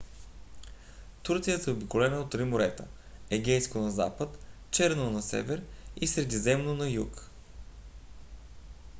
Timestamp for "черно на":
4.71-5.21